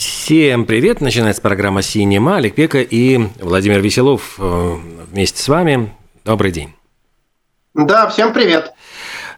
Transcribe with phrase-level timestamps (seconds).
[0.00, 1.02] Всем привет!
[1.02, 2.38] Начинается программа «Синема».
[2.38, 4.76] Олег Пека и Владимир Веселов э,
[5.12, 5.92] вместе с вами.
[6.24, 6.72] Добрый день.
[7.74, 8.72] Да, всем привет.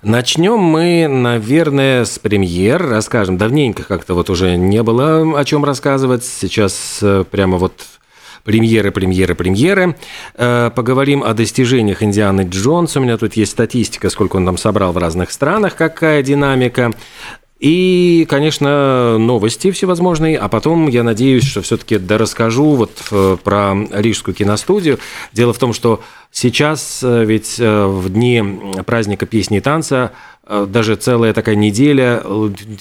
[0.02, 2.80] Начнем мы, наверное, с премьер.
[2.88, 3.38] Расскажем.
[3.38, 6.24] Давненько как-то вот уже не было о чем рассказывать.
[6.24, 7.84] Сейчас э, прямо вот
[8.44, 9.96] премьеры, премьеры, премьеры.
[10.36, 12.96] Э, Поговорим о достижениях Индианы Джонс.
[12.96, 16.92] У меня тут есть статистика, сколько он там собрал в разных странах, какая динамика.
[17.62, 24.34] И, конечно, новости всевозможные, а потом я надеюсь, что все-таки расскажу вот э, про Рижскую
[24.34, 24.98] киностудию.
[25.32, 28.42] Дело в том, что сейчас э, ведь э, в дни
[28.84, 30.10] праздника песни и танца
[30.44, 32.20] даже целая такая неделя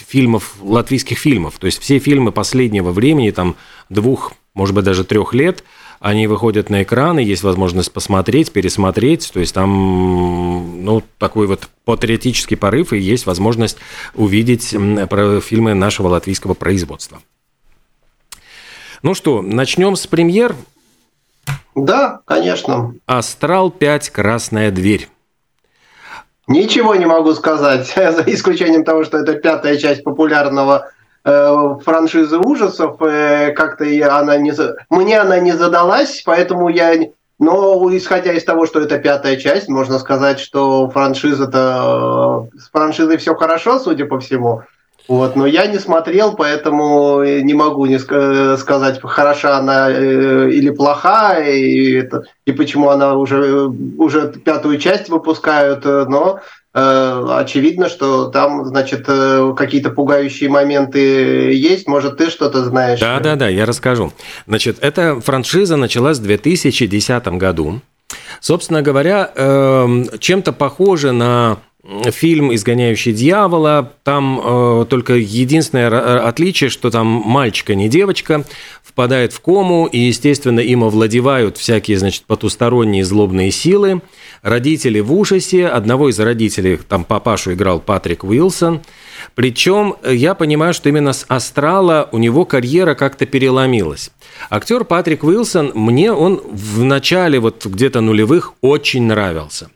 [0.07, 1.59] фильмов, латвийских фильмов.
[1.59, 3.57] То есть все фильмы последнего времени, там
[3.89, 5.63] двух, может быть, даже трех лет–
[6.01, 12.57] они выходят на экраны, есть возможность посмотреть, пересмотреть, то есть там ну, такой вот патриотический
[12.57, 13.77] порыв, и есть возможность
[14.15, 17.21] увидеть фильмы нашего латвийского производства.
[19.03, 20.55] Ну что, начнем с премьер?
[21.75, 22.95] Да, конечно.
[23.05, 24.09] «Астрал 5.
[24.09, 25.07] Красная дверь».
[26.47, 30.91] Ничего не могу сказать, за исключением того, что это пятая часть популярного
[31.23, 33.85] франшизы ужасов, э, как-то
[34.19, 34.53] она не...
[34.89, 36.93] Мне она не задалась, поэтому я...
[37.37, 42.49] Но исходя из того, что это пятая часть, можно сказать, что франшиза-то...
[42.57, 44.63] С франшизой все хорошо, судя по всему.
[45.07, 51.39] Вот, но я не смотрел, поэтому не могу не сказать, хороша она э, или плоха,
[51.39, 53.65] и, это, и почему она уже,
[53.97, 61.87] уже пятую часть выпускают, но Э, очевидно, что там, значит, э, какие-то пугающие моменты есть.
[61.87, 62.99] Может, ты что-то знаешь?
[62.99, 64.13] Да, да, да, я расскажу.
[64.47, 67.81] Значит, эта франшиза началась в 2010 году.
[68.39, 71.59] Собственно говоря, эм, чем-то похоже на
[72.11, 73.93] фильм «Изгоняющий дьявола».
[74.03, 78.45] Там э, только единственное отличие, что там мальчика, не девочка,
[78.83, 84.01] впадает в кому, и, естественно, им овладевают всякие, значит, потусторонние злобные силы.
[84.41, 85.67] Родители в ужасе.
[85.67, 88.81] Одного из родителей, там папашу играл Патрик Уилсон.
[89.35, 94.11] Причем я понимаю, что именно с «Астрала» у него карьера как-то переломилась.
[94.49, 99.69] Актер Патрик Уилсон, мне он в начале вот где-то нулевых очень нравился.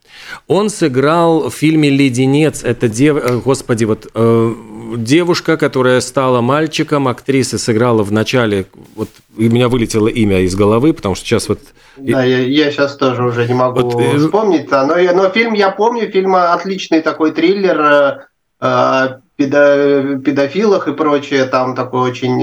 [0.47, 2.63] Он сыграл в фильме «Леденец».
[2.63, 3.17] Это, дев...
[3.17, 4.53] Э, господи, вот э,
[4.97, 8.65] девушка, которая стала мальчиком, актриса сыграла в начале,
[8.95, 11.59] вот у меня вылетело имя из головы, потому что сейчас вот...
[11.97, 15.71] Да, я, я сейчас тоже уже не могу вот, э, вспомнить, но, но фильм я
[15.71, 18.17] помню, фильм отличный такой триллер э,
[18.59, 22.41] о педо, педофилах и прочее, там такой очень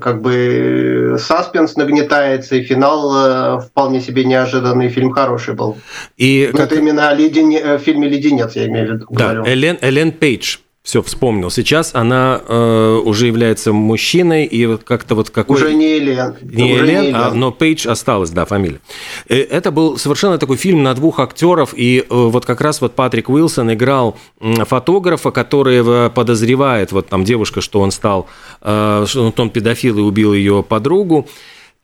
[0.00, 5.78] как бы саспенс нагнетается, и финал э, вполне себе неожиданный, фильм хороший был.
[6.16, 6.72] И Но как...
[6.72, 7.60] Это именно о ледене...
[7.60, 9.06] Э, фильме «Леденец», я имею в виду.
[9.10, 9.52] Да, говорю.
[9.52, 11.48] Элен, Элен Пейдж все, вспомнил.
[11.50, 15.56] Сейчас она э, уже является мужчиной, и вот как-то вот какой...
[15.56, 16.36] Уже не Элен.
[16.42, 17.16] Не уже Элен, не Элен.
[17.16, 18.80] А, но Пейдж осталась, да, фамилия.
[19.28, 22.94] И это был совершенно такой фильм на двух актеров, и э, вот как раз вот
[22.94, 28.26] Патрик Уилсон играл фотографа, который подозревает, вот там девушка, что он стал,
[28.60, 31.28] э, что он педофил и убил ее подругу.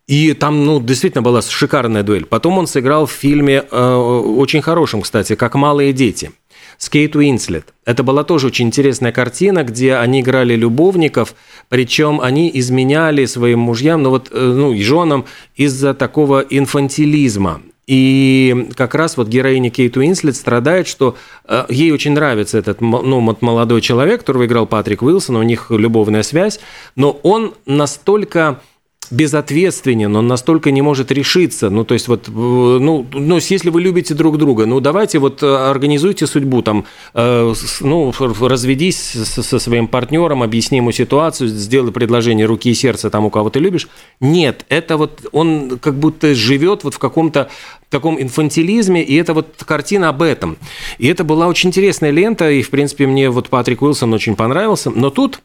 [0.09, 2.25] И там, ну, действительно была шикарная дуэль.
[2.25, 6.33] Потом он сыграл в фильме, э, очень хорошем, кстати, «Как малые дети»
[6.79, 7.75] с Кейт Уинслет.
[7.85, 11.35] Это была тоже очень интересная картина, где они играли любовников,
[11.69, 17.61] причем они изменяли своим мужьям, ну вот, э, ну, и женам из-за такого инфантилизма.
[17.89, 23.21] И как раз вот героиня Кейт Уинслет страдает, что э, ей очень нравится этот ну,
[23.21, 26.61] вот молодой человек, которого играл Патрик Уилсон, у них любовная связь,
[26.97, 28.61] но он настолько
[29.11, 31.71] безответственен, он настолько не может решиться.
[31.71, 35.43] Ну, то есть, вот, э, ну, ну, если вы любите друг друга, ну, давайте вот
[35.43, 36.85] э, организуйте судьбу, там,
[37.15, 43.11] э, ну, разведись со, со своим партнером, объясни ему ситуацию, сделай предложение руки и сердца
[43.11, 43.89] тому, кого ты любишь.
[44.21, 47.49] Нет, это вот он как будто живет вот в каком-то
[47.91, 50.59] таком инфантилизме, и это вот картина об этом.
[50.99, 54.91] И это была очень интересная лента, и, в принципе, мне вот Патрик Уилсон очень понравился,
[54.91, 55.41] но тут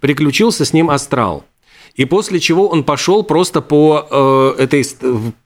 [0.00, 1.44] приключился с ним астрал.
[1.98, 4.86] И после чего он пошел просто по э, этой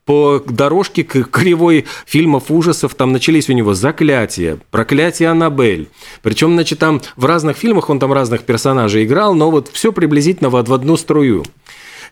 [0.05, 2.95] по дорожке к кривой фильмов ужасов.
[2.95, 5.89] Там начались у него заклятия, проклятие Аннабель.
[6.21, 10.51] Причем, значит, там в разных фильмах он там разных персонажей играл, но вот все приблизительно
[10.51, 11.43] в, одну струю.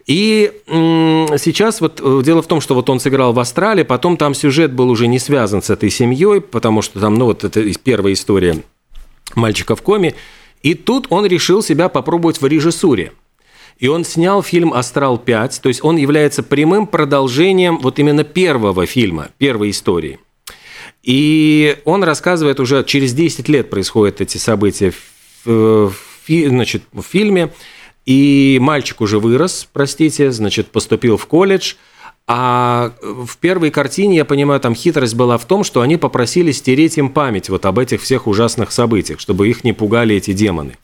[0.06, 4.32] И сейчас вот э, дело в том, что вот он сыграл в Австралии, потом там
[4.32, 8.14] сюжет был уже не связан с этой семьей, потому что там, ну вот это первая
[8.14, 8.56] история
[9.34, 10.14] мальчика в коме.
[10.62, 13.12] И тут он решил себя попробовать в режиссуре.
[13.80, 18.86] И он снял фильм «Астрал 5», то есть он является прямым продолжением вот именно первого
[18.86, 20.20] фильма, первой истории.
[21.02, 24.92] И он рассказывает уже, через 10 лет происходят эти события
[25.44, 25.92] в,
[26.28, 27.52] значит, в фильме,
[28.04, 31.74] и мальчик уже вырос, простите, значит, поступил в колледж,
[32.26, 36.98] а в первой картине, я понимаю, там хитрость была в том, что они попросили стереть
[36.98, 40.76] им память вот об этих всех ужасных событиях, чтобы их не пугали эти демоны.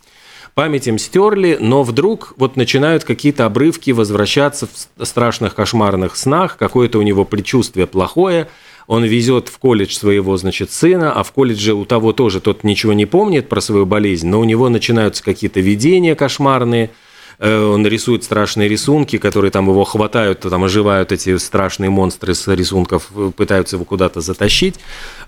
[0.56, 4.66] Память им стерли, но вдруг вот начинают какие-то обрывки возвращаться
[4.96, 8.48] в страшных кошмарных снах, какое-то у него предчувствие плохое,
[8.86, 12.94] он везет в колледж своего, значит, сына, а в колледже у того тоже тот ничего
[12.94, 16.90] не помнит про свою болезнь, но у него начинаются какие-то видения кошмарные,
[17.38, 22.50] э, он рисует страшные рисунки, которые там его хватают, там оживают эти страшные монстры с
[22.50, 24.76] рисунков, пытаются его куда-то затащить.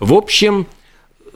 [0.00, 0.66] В общем,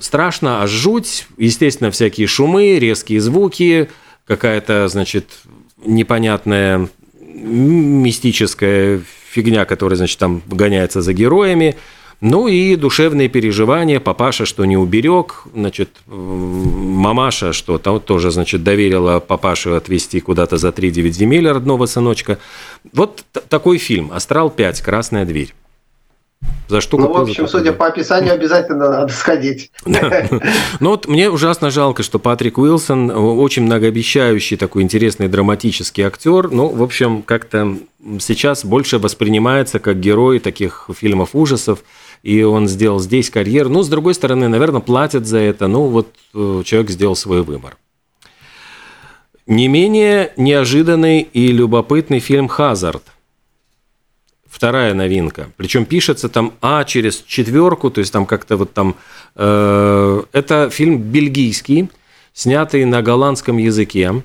[0.03, 1.27] страшно, аж жуть.
[1.39, 3.89] Естественно, всякие шумы, резкие звуки,
[4.27, 5.27] какая-то, значит,
[5.85, 6.89] непонятная
[7.21, 9.01] мистическая
[9.31, 11.77] фигня, которая, значит, там гоняется за героями.
[12.21, 19.75] Ну и душевные переживания, папаша, что не уберег, значит, мамаша, что тоже, значит, доверила папашу
[19.75, 22.39] отвезти куда-то за 3-9 земель родного сыночка.
[22.93, 24.83] Вот такой фильм «Астрал 5.
[24.83, 25.53] Красная дверь».
[26.69, 29.71] За что ну, в общем, судя по описанию, обязательно надо сходить.
[30.81, 36.51] Ну вот мне ужасно жалко, что Патрик Уилсон очень многообещающий такой интересный драматический актер.
[36.51, 37.77] Ну, в общем, как-то
[38.19, 41.81] сейчас больше воспринимается как герой таких фильмов ужасов.
[42.23, 43.69] И он сделал здесь карьеру.
[43.69, 45.67] Ну, с другой стороны, наверное, платят за это.
[45.67, 47.77] Ну, вот э, человек сделал свой выбор.
[49.47, 53.03] Не менее неожиданный и любопытный фильм «Хазард»
[54.53, 55.51] вторая новинка.
[55.57, 58.95] Причем пишется там А через четверку, то есть там как-то вот там...
[59.35, 61.89] Э, это фильм бельгийский,
[62.35, 64.23] снятый на голландском языке.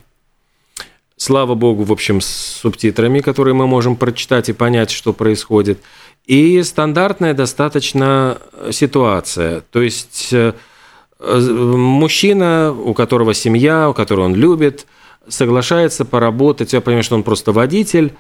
[1.16, 5.80] Слава богу, в общем, с субтитрами, которые мы можем прочитать и понять, что происходит.
[6.26, 8.38] И стандартная достаточно
[8.72, 9.62] ситуация.
[9.72, 10.54] То есть э,
[11.20, 14.88] мужчина, у которого семья, у которого он любит,
[15.30, 18.14] соглашается поработать, я понимаю, что он просто водитель,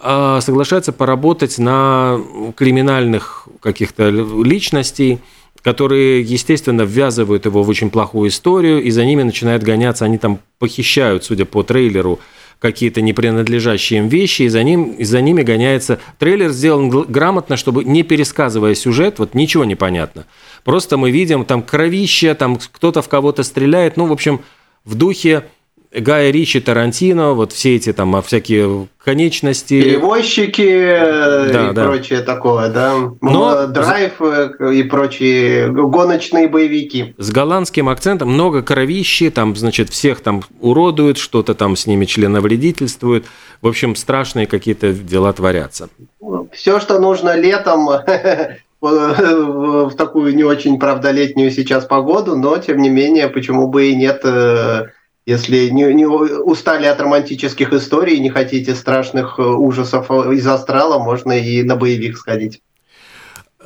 [0.00, 2.20] соглашается поработать на
[2.56, 5.18] криминальных каких-то личностей,
[5.62, 10.38] которые, естественно, ввязывают его в очень плохую историю, и за ними начинают гоняться, они там
[10.58, 12.20] похищают, судя по трейлеру,
[12.60, 16.00] какие-то непринадлежащие им вещи, и за, ним, и за ними гоняется...
[16.18, 20.26] Трейлер сделан грамотно, чтобы не пересказывая сюжет, вот ничего не понятно.
[20.64, 24.40] Просто мы видим там кровище, там кто-то в кого-то стреляет, ну, в общем,
[24.84, 25.44] в духе
[25.90, 29.80] Гая Ричи, Тарантино, вот все эти там всякие конечности.
[29.80, 31.84] Перевозчики э, да, и да.
[31.84, 32.94] прочее такое, да.
[33.22, 33.66] Но...
[33.66, 37.14] Драйв э, и прочие гоночные боевики.
[37.16, 43.24] С голландским акцентом много кровищи, там, значит, всех там уродуют, что-то там с ними членовредительствуют.
[43.62, 45.88] В общем, страшные какие-то дела творятся.
[46.52, 47.88] Все, что нужно летом
[48.80, 53.96] в такую не очень, правда, летнюю сейчас погоду, но, тем не менее, почему бы и
[53.96, 54.88] нет э,
[55.28, 61.32] если не, не устали от романтических историй не хотите страшных э, ужасов из астрала, можно
[61.32, 62.62] и на боевик сходить.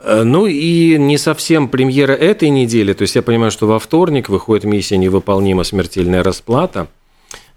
[0.03, 2.95] Э, ну и не совсем премьера этой недели.
[2.95, 6.89] То есть я понимаю, что во вторник выходит миссия «Невыполнима смертельная расплата».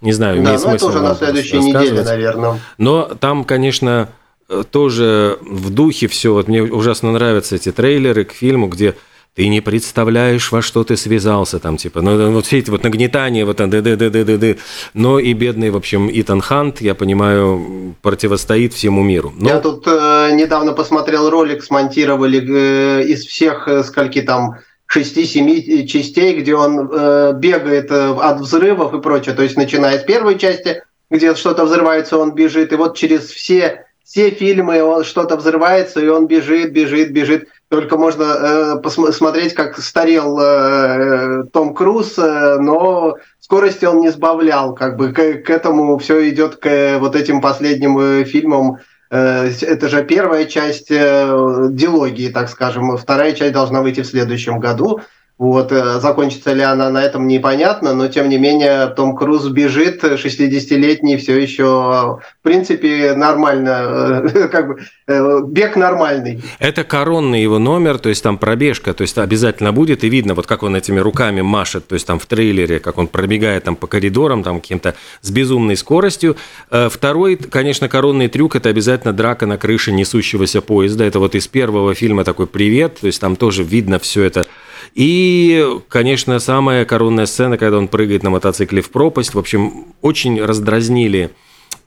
[0.00, 0.86] Не знаю, имеет да, смысл.
[0.86, 2.60] Да, это уже на следующей неделе, наверное.
[2.78, 4.10] Но там, конечно,
[4.48, 6.32] э, тоже в духе все.
[6.32, 8.94] Вот мне ужасно нравятся эти трейлеры к фильму, где
[9.36, 13.44] ты не представляешь, во что ты связался там, типа, ну, вот все эти вот нагнетания,
[13.44, 14.56] вот д д д д д д
[14.94, 19.34] но и бедный, в общем, Итан Хант, я понимаю, противостоит всему миру.
[19.38, 19.50] Но...
[19.50, 26.40] Я тут э, недавно посмотрел ролик, смонтировали э, из всех, э, скольки там, шести-семи частей,
[26.40, 30.82] где он э, бегает э, от взрывов и прочее, то есть начиная с первой части,
[31.10, 36.28] где что-то взрывается, он бежит, и вот через все все фильмы что-то взрывается, и он
[36.28, 37.48] бежит, бежит, бежит.
[37.68, 44.72] Только можно э, посмотреть, как старел э, Том Круз, э, но скорости он не сбавлял.
[44.74, 48.78] Как бы к, к этому все идет к э, вот этим последним э, фильмам.
[49.10, 52.96] Э, это же первая часть э, дилогии, так скажем.
[52.96, 55.00] Вторая часть должна выйти в следующем году.
[55.38, 60.02] Вот, э, закончится ли она на этом, непонятно, но тем не менее Том Круз бежит,
[60.02, 66.42] 60-летний, все еще, в принципе, нормально, э, как бы, э, бег нормальный.
[66.58, 70.46] Это коронный его номер, то есть там пробежка, то есть обязательно будет, и видно, вот
[70.46, 73.86] как он этими руками машет, то есть там в трейлере, как он пробегает там по
[73.86, 76.36] коридорам, там каким-то с безумной скоростью.
[76.70, 81.04] Второй, конечно, коронный трюк– это обязательно драка на крыше несущегося поезда.
[81.04, 84.46] Это вот из первого фильма такой «Привет», то есть там тоже видно все это
[84.94, 89.34] и, конечно, самая коронная сцена, когда он прыгает на мотоцикле в пропасть.
[89.34, 91.30] В общем, очень раздразнили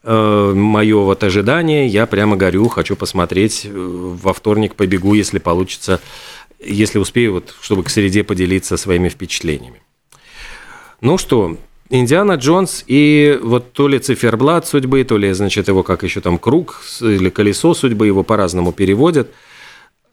[0.02, 1.86] э, мое вот ожидание.
[1.86, 3.62] Я прямо горю, хочу посмотреть.
[3.64, 6.00] Э, во вторник побегу, если получится,
[6.58, 9.82] если успею, вот, чтобы к среде поделиться своими впечатлениями.
[11.00, 11.56] Ну что,
[11.88, 16.38] Индиана Джонс и вот то ли циферблат судьбы, то ли, значит, его как еще там
[16.38, 19.28] круг или колесо судьбы, его по-разному переводят–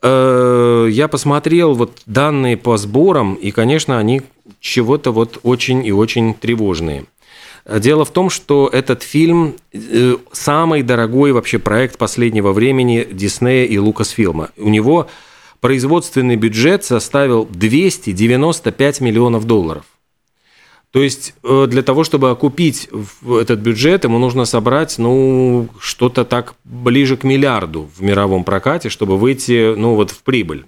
[0.03, 4.21] я посмотрел вот данные по сборам, и, конечно, они
[4.59, 7.05] чего-то вот очень и очень тревожные.
[7.67, 13.77] Дело в том, что этот фильм э, самый дорогой вообще проект последнего времени Диснея и
[13.77, 14.51] Лукасфилма.
[14.55, 15.07] У него
[15.59, 19.83] производственный бюджет составил 295 миллионов долларов.
[20.91, 22.89] То есть э, для того, чтобы окупить
[23.23, 29.17] этот бюджет, ему нужно собрать, ну, что-то так ближе к миллиарду в мировом прокате, чтобы
[29.17, 30.65] выйти, ну, вот в прибыль.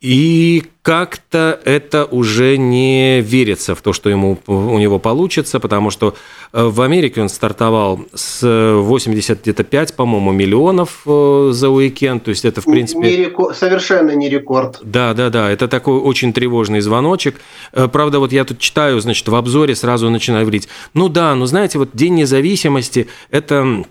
[0.00, 6.14] И как-то это уже не верится в то, что ему, у него получится, потому что
[6.52, 12.60] э, в Америке он стартовал с 85, по-моему, миллионов э, за уикенд, то есть это,
[12.60, 13.00] в принципе...
[13.00, 14.78] Не рекорд, совершенно не рекорд.
[14.82, 17.34] Да, да, да, это такой очень тревожный звоночек.
[17.72, 21.46] Э, правда, вот я тут читаю, значит, в обзоре сразу начинаю говорить, ну да, ну
[21.46, 23.84] знаете, вот День независимости– это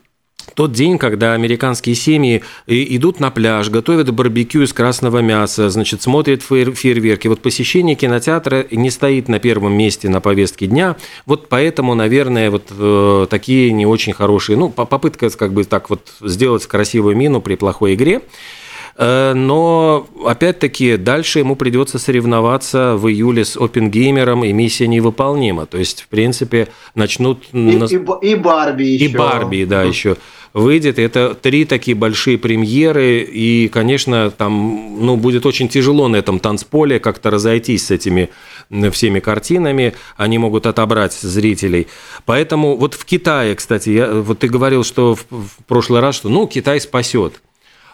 [0.54, 6.42] тот день, когда американские семьи идут на пляж, готовят барбекю из красного мяса, значит, смотрят
[6.42, 7.28] фейерверки.
[7.28, 10.96] Вот посещение кинотеатра не стоит на первом месте на повестке дня.
[11.26, 16.02] Вот поэтому, наверное, вот э, такие не очень хорошие, ну, попытка как бы так вот
[16.22, 18.22] сделать красивую мину при плохой игре.
[18.98, 25.66] Э, но, опять-таки, дальше ему придется соревноваться в июле с Опенгеймером, и миссия невыполнима.
[25.68, 27.44] То есть, в принципе, начнут...
[27.54, 29.06] И, и, и Барби еще.
[29.06, 30.18] И Барби, да, еще
[30.58, 31.00] выйдет.
[31.00, 37.00] Это три такие большие премьеры, и, конечно, там ну, будет очень тяжело на этом танцполе
[37.00, 38.30] как-то разойтись с этими
[38.92, 41.88] всеми картинами, они могут отобрать зрителей.
[42.26, 46.30] Поэтому вот в Китае, кстати, я, вот ты говорил, что в, в прошлый раз, что
[46.30, 47.42] ну, Китай спасет.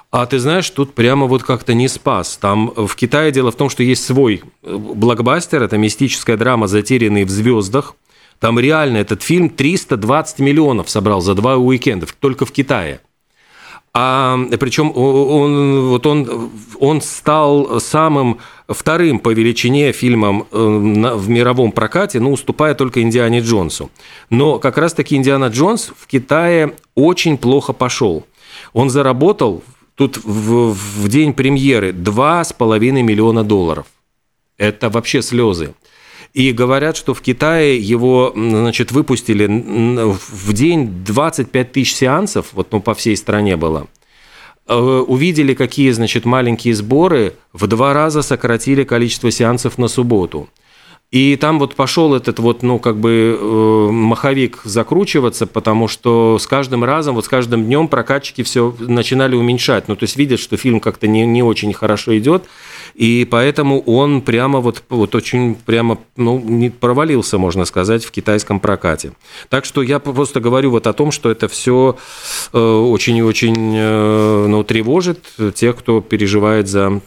[0.10, 2.38] А ты знаешь, тут прямо вот как-то не спас.
[2.38, 7.26] Там в Китае дело в том, что есть свой э, блокбастер, это мистическая драма «Затерянные
[7.26, 7.96] в звездах».
[8.44, 13.00] Там реально этот фильм 320 миллионов собрал за два уикенда, только в Китае.
[13.94, 21.72] А причем он, вот он, он стал самым вторым по величине фильмом э, в мировом
[21.72, 23.90] прокате, ну, уступая только Индиане Джонсу.
[24.30, 28.26] Но как раз-таки Индиана Джонс в Китае очень плохо пошел.
[28.74, 29.64] Он заработал
[29.96, 33.86] Тут в, в день премьеры 2,5 миллиона долларов.
[34.58, 35.76] Это вообще слезы.
[36.34, 42.82] И говорят, что в Китае его значит, выпустили в день 25 тысяч сеансов, вот ну,
[42.82, 43.88] по всей стране было.
[44.68, 50.50] Э, увидели, какие значит, маленькие сборы, в два раза сократили количество сеансов на субботу.
[51.12, 56.48] И там вот пошел этот вот, ну, как бы э, маховик закручиваться, потому что с
[56.48, 59.88] каждым разом, вот с каждым днем прокатчики все начинали уменьшать.
[59.88, 62.46] Ну, то есть видят, что фильм как-то не, не очень хорошо идет,
[62.96, 68.60] и поэтому он прямо вот, вот очень прямо, ну, не провалился, можно сказать, в китайском
[68.60, 69.14] прокате.
[69.50, 71.98] Так что я просто говорю вот о том, что это все
[72.52, 75.20] э, очень и очень э, ну, тревожит
[75.56, 77.02] тех, кто переживает за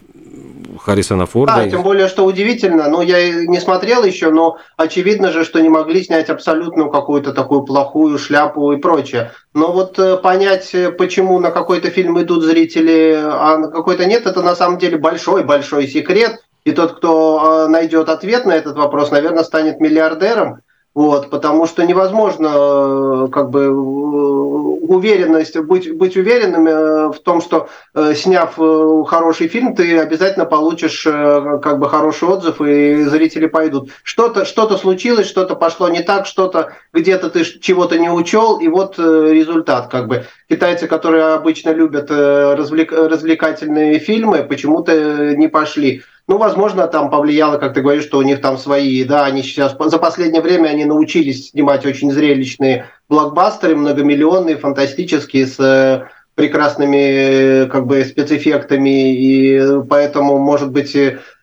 [0.79, 1.57] Харрисона Форда.
[1.57, 5.69] Да, тем более, что удивительно, ну, я не смотрел еще, но очевидно же, что не
[5.69, 9.33] могли снять абсолютно какую-то такую плохую шляпу и прочее.
[9.55, 14.27] Но вот э, понять, э, почему на какой-то фильм идут зрители, а на какой-то нет,
[14.27, 16.41] это на самом деле большой-большой секрет.
[16.65, 20.63] И тот, кто э, найдет ответ на этот вопрос, наверное, станет миллиардером.
[20.97, 27.43] Вот, потому что невозможно э, как бы э, уверенность, быть, быть уверенным э, в том,
[27.43, 27.69] что
[28.15, 28.59] сняв
[29.07, 33.91] хороший фильм, ты обязательно получишь как бы хороший отзыв, и зрители пойдут.
[34.05, 38.99] Что-то что случилось, что-то пошло не так, что-то где-то ты чего-то не учел, и вот
[38.99, 39.89] результат.
[39.89, 40.25] Как бы.
[40.49, 46.03] Китайцы, которые обычно любят развлек, развлекательные фильмы, почему-то не пошли.
[46.29, 49.77] Ну, возможно, там повлияло, как ты говоришь, что у них там свои, да, они сейчас
[49.79, 58.05] за последнее время они научились снимать очень зрелищные блокбастеры, многомиллионные, фантастические, с прекрасными как бы
[58.05, 60.97] спецэффектами, и поэтому, может быть,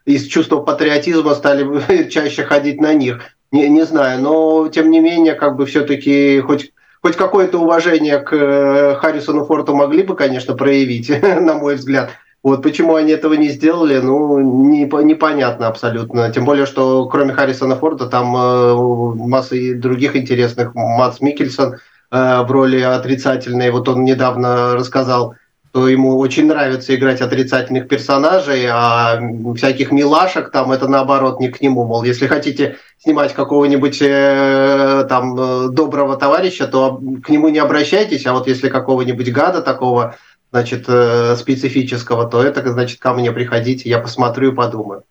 [0.06, 3.22] из чувства патриотизма стали чаще ходить на них.
[3.52, 6.72] Не, не знаю, но тем не менее, как бы все-таки хоть
[7.02, 12.12] хоть какое-то уважение к э, Харрисону Форту могли бы, конечно, проявить, на мой взгляд.
[12.43, 16.29] Вот почему они этого не сделали, ну, не, непонятно абсолютно.
[16.29, 20.75] Тем более, что кроме Харрисона Форда там э, масса и других интересных.
[20.75, 23.71] Мац Микельсон э, в роли отрицательной.
[23.71, 25.35] Вот он недавно рассказал,
[25.73, 29.19] что ему очень нравится играть отрицательных персонажей, а
[29.55, 31.85] всяких милашек там это наоборот не к нему.
[31.85, 38.25] Мол, если хотите снимать какого-нибудь э, там э, доброго товарища, то к нему не обращайтесь,
[38.27, 40.15] а вот если какого-нибудь гада такого,
[40.53, 45.03] значит, э, специфического, то это, значит, ко мне приходите, я посмотрю и подумаю.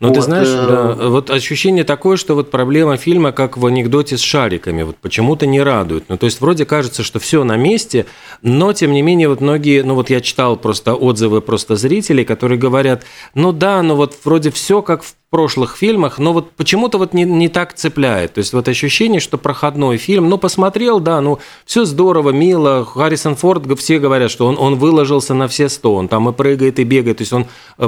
[0.00, 0.66] Но вот, ты знаешь, э...
[0.66, 5.46] да, вот ощущение такое, что вот проблема фильма, как в анекдоте с шариками, вот почему-то
[5.46, 6.08] не радует.
[6.08, 8.06] Ну, то есть вроде кажется, что все на месте,
[8.42, 12.58] но тем не менее вот многие, ну вот я читал просто отзывы просто зрителей, которые
[12.58, 17.12] говорят, ну да, ну вот вроде все как в прошлых фильмах, но вот почему-то вот
[17.12, 18.34] не, не так цепляет.
[18.34, 22.86] То есть вот ощущение, что проходной фильм, ну посмотрел, да, ну все здорово, мило.
[22.86, 26.78] Харрисон Форд, все говорят, что он, он выложился на все сто, он там и прыгает,
[26.78, 27.46] и бегает, то есть он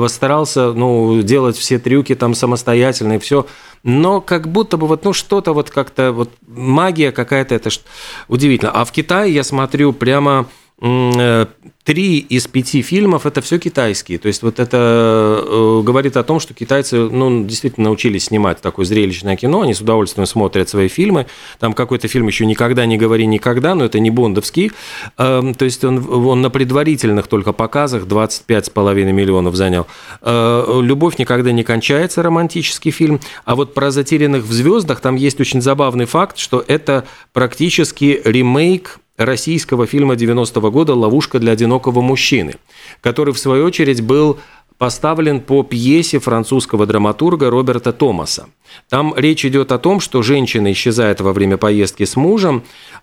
[0.09, 3.47] старался, ну, делать все трюки там самостоятельно и все.
[3.83, 7.71] Но как будто бы вот, ну, что-то вот как-то, вот магия какая-то, это
[8.29, 8.71] удивительно.
[8.73, 14.19] А в Китае я смотрю прямо Э, три из пяти фильмов это все китайские.
[14.19, 18.87] То есть вот это э, говорит о том, что китайцы ну, действительно научились снимать такое
[18.87, 21.27] зрелищное кино, они с удовольствием смотрят свои фильмы.
[21.59, 24.73] Там какой-то фильм еще «Никогда не говори никогда», но это не бондовский.
[25.19, 29.87] Э, то есть он, он на предварительных только показах 25,5 миллионов занял.
[30.23, 33.21] Э, «Любовь никогда не кончается» романтический фильм.
[33.45, 39.01] А вот про «Затерянных в звездах» там есть очень забавный факт, что это практически ремейк
[39.21, 42.55] российского фильма 90-го года «Ловушка для одинокого мужчины»,
[43.01, 44.39] который, в свою очередь, был
[44.79, 48.47] поставлен по пьесе французского драматурга Роберта Томаса.
[48.89, 52.63] Там речь идет о том, что женщина исчезает во время поездки с мужем,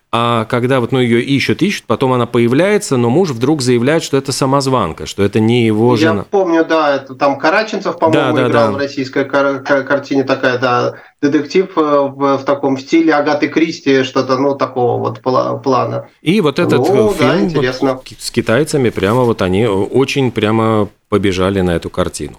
[0.09, 4.15] а когда вот ну, ее ищут, ищут, потом она появляется, но муж вдруг заявляет, что
[4.15, 6.19] это самозванка, что это не его жена.
[6.19, 8.73] Я помню, да, это там Караченцев, по-моему, да, да, играл да.
[8.73, 14.03] в российской кар- кар- картине такая, да, детектив э, в, в таком стиле Агаты Кристи,
[14.03, 16.07] что-то, ну, такого вот плана.
[16.21, 17.73] И вот этот ну, фильм да.
[17.81, 22.37] Вот, с китайцами прямо вот они очень прямо побежали на эту картину.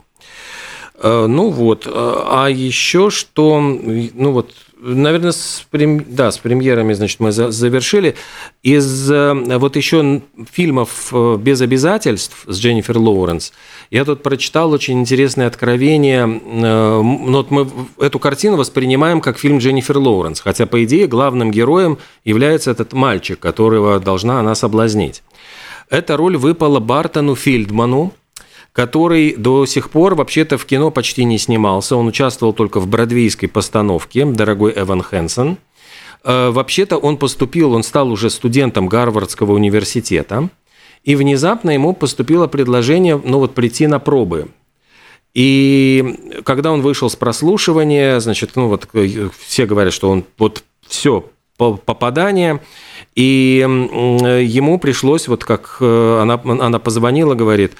[1.00, 6.04] Э, ну вот, э, а еще что, ну вот Наверное, с, прем...
[6.08, 8.14] да, с премьерами, значит, мы завершили.
[8.62, 13.52] Из э, вот еще фильмов э, «Без обязательств» с Дженнифер Лоуренс
[13.90, 16.22] я тут прочитал очень интересное откровение.
[16.22, 21.50] Э, ну, вот мы эту картину воспринимаем как фильм Дженнифер Лоуренс, хотя, по идее, главным
[21.50, 25.24] героем является этот мальчик, которого должна она соблазнить.
[25.90, 28.12] Эта роль выпала Бартону Фильдману,
[28.78, 31.96] который до сих пор вообще-то в кино почти не снимался.
[31.96, 35.58] Он участвовал только в бродвейской постановке «Дорогой Эван Хэнсон».
[36.22, 40.48] Э, вообще-то он поступил, он стал уже студентом Гарвардского университета,
[41.02, 44.46] и внезапно ему поступило предложение, ну вот, прийти на пробы.
[45.34, 50.62] И когда он вышел с прослушивания, значит, ну вот э, все говорят, что он вот
[50.86, 51.24] все
[51.56, 52.60] попадание,
[53.16, 57.72] и ему пришлось, вот как э, она, она позвонила, говорит,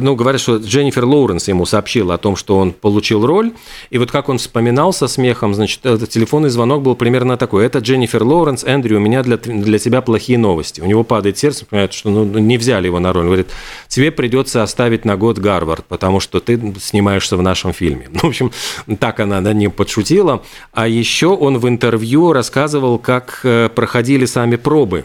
[0.00, 3.52] ну, говорят, что Дженнифер Лоуренс ему сообщила о том, что он получил роль,
[3.90, 7.66] и вот как он вспоминал со смехом, значит, телефонный звонок был примерно такой.
[7.66, 10.80] Это Дженнифер Лоуренс, Эндрю, у меня для, для тебя плохие новости.
[10.80, 13.22] У него падает сердце, понимает, что ну, не взяли его на роль.
[13.22, 13.48] Он говорит,
[13.88, 18.08] тебе придется оставить на год Гарвард, потому что ты снимаешься в нашем фильме.
[18.22, 18.52] Ну, в общем,
[19.00, 20.42] так она да, не подшутила.
[20.72, 25.04] А еще он в интервью рассказывал, как э, проходили сами пробы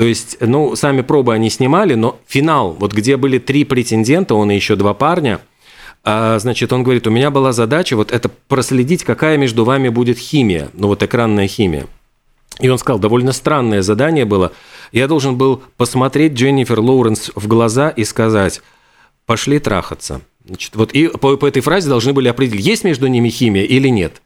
[0.00, 4.50] то есть, ну, сами пробы они снимали, но финал, вот где были три претендента, он
[4.50, 5.40] и еще два парня,
[6.04, 10.16] а, значит, он говорит, у меня была задача вот это проследить, какая между вами будет
[10.16, 11.86] химия, ну вот экранная химия.
[12.60, 14.52] И он сказал, довольно странное задание было.
[14.90, 18.62] Я должен был посмотреть Дженнифер Лоуренс в глаза и сказать,
[19.26, 20.22] пошли трахаться.
[20.46, 23.88] Значит, вот и по, по этой фразе должны были определить, есть между ними химия или
[23.88, 24.22] нет.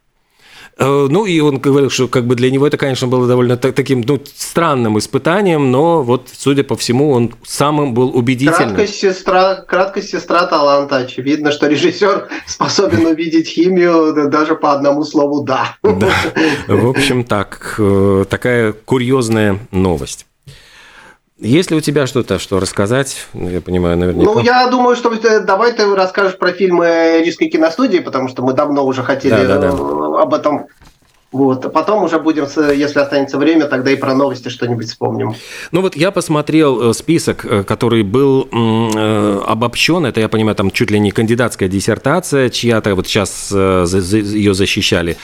[0.77, 4.01] Э, ну, и он говорил, что как бы для него это, конечно, было довольно таким
[4.01, 8.75] ну, странным испытанием, но вот, судя по всему, он самым был убедительным.
[8.75, 10.97] Краткость сестра, краткость сестра таланта.
[10.97, 15.77] Очевидно, что режиссер способен увидеть химию даже по одному слову «да».
[15.83, 16.11] Да.
[16.67, 20.25] В общем, так, э, такая курьезная новость.
[21.37, 23.27] Есть ли у тебя что-то, что рассказать?
[23.33, 24.31] Ну, я понимаю, наверняка.
[24.31, 28.85] Ну, я думаю, что давай ты расскажешь про фильмы Рижской киностудии, потому что мы давно
[28.85, 30.21] уже хотели да, да, да.
[30.21, 30.67] об этом
[31.31, 31.65] Вот.
[31.65, 35.35] А потом уже будем, если останется время, тогда и про новости что-нибудь вспомним.
[35.71, 40.05] Ну вот я посмотрел э, список, э, который был э, обобщен.
[40.05, 45.17] Это, я понимаю, там чуть ли не кандидатская диссертация, чья-то вот сейчас ее защищали.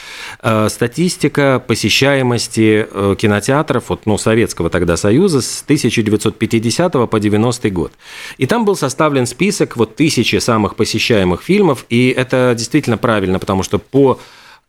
[0.67, 7.91] Статистика посещаемости кинотеатров, вот, ну, Советского тогда Союза с 1950 по 90 год.
[8.37, 13.63] И там был составлен список вот тысячи самых посещаемых фильмов, и это действительно правильно, потому
[13.63, 14.19] что по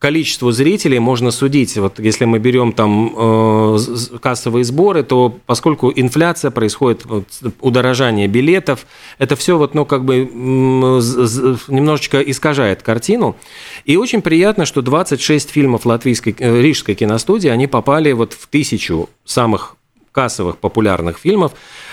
[0.03, 1.77] количеству зрителей можно судить.
[1.77, 3.79] Вот если мы берем там э,
[4.21, 7.29] кассовые сборы, то поскольку инфляция происходит, вот,
[7.61, 8.85] удорожание билетов,
[9.19, 13.37] это все вот, ну, как бы немножечко искажает картину.
[13.85, 19.09] И очень приятно, что 26 фильмов латвийской, э, рижской киностудии, они попали вот в тысячу
[19.25, 19.77] самых
[20.11, 21.53] кассовых популярных фильмов.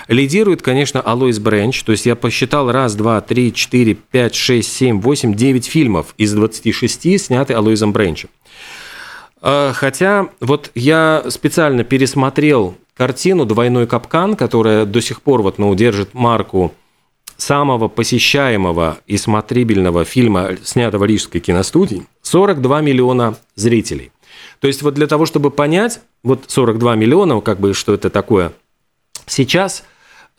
[0.10, 1.84] Лидирует, конечно, Алоис Бренч.
[1.84, 6.34] То есть я посчитал раз, два, три, четыре, пять, шесть, семь, восемь, девять фильмов из
[6.34, 8.30] 26 сняты Алоизом Бренчем.
[9.40, 15.76] А, хотя вот я специально пересмотрел картину «Двойной капкан», которая до сих пор вот, ну,
[15.76, 16.74] держит марку
[17.38, 24.12] самого посещаемого и смотрибельного фильма, снятого Рижской киностудией, 42 миллиона зрителей.
[24.60, 28.54] То есть вот для того, чтобы понять, вот 42 миллиона, как бы, что это такое,
[29.28, 29.84] сейчас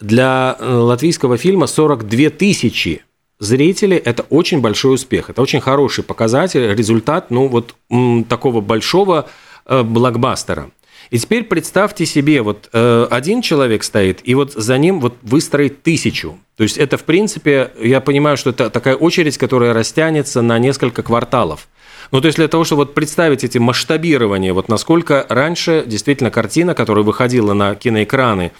[0.01, 3.03] для э, латвийского фильма 42 тысячи
[3.39, 7.75] зрителей– это очень большой успех, это очень хороший показатель, результат, ну, вот
[8.29, 9.29] такого большого
[9.67, 10.71] э, блокбастера.
[11.11, 15.83] И теперь представьте себе, вот э, один человек стоит, и вот за ним вот выстроить
[15.83, 16.39] тысячу.
[16.57, 21.03] То есть это, в принципе, я понимаю, что это такая очередь, которая растянется на несколько
[21.03, 21.69] кварталов.
[22.13, 26.75] Ну, то есть для того, чтобы вот представить эти масштабирования, вот насколько раньше действительно картина,
[26.75, 28.53] которая выходила на киноэкраны,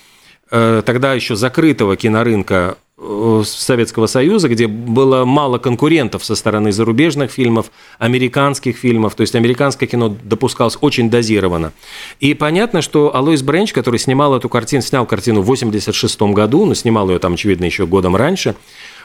[0.50, 7.70] тогда еще закрытого кинорынка э, Советского Союза, где было мало конкурентов со стороны зарубежных фильмов,
[7.98, 11.72] американских фильмов, то есть американское кино допускалось очень дозированно.
[12.18, 16.74] И понятно, что Алоис Бренч, который снимал эту картину, снял картину в 86 году, но
[16.74, 18.56] снимал ее там, очевидно, еще годом раньше,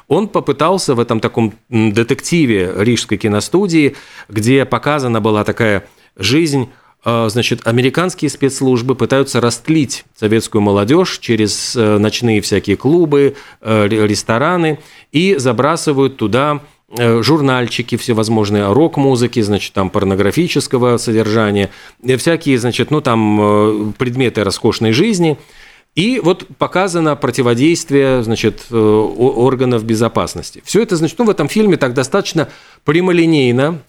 [0.07, 3.95] он попытался в этом таком детективе Рижской киностудии,
[4.29, 11.99] где показана была такая жизнь э, Значит, американские спецслужбы пытаются растлить советскую молодежь через э,
[11.99, 14.79] ночные всякие клубы, э, рестораны
[15.11, 16.61] и забрасывают туда
[16.97, 21.71] журнальчики всевозможные, рок-музыки, значит, там порнографического содержания,
[22.17, 25.37] всякие, значит, ну там предметы роскошной жизни–
[25.95, 30.61] и вот показано противодействие значит, э, органов безопасности.
[30.65, 32.49] Все это, значит, ну, в этом фильме так достаточно
[32.83, 33.79] прямолинейно,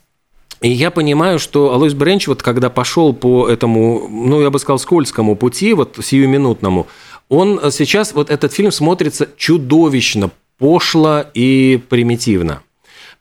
[0.63, 4.79] и я понимаю, что Алойс Бренч, вот когда пошел по этому, ну, я бы сказал,
[4.79, 6.87] скользкому пути, вот сиюминутному,
[7.29, 12.63] он сейчас, вот этот фильм смотрится чудовищно пошло и примитивно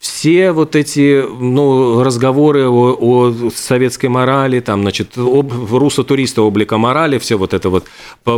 [0.08, 7.18] все вот эти ну, разговоры о, о советской морали, там, значит, об руссо-туриста облика морали,
[7.18, 7.86] все вот это вот